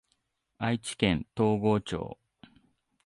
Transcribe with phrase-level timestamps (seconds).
[0.57, 2.17] 愛知県東郷町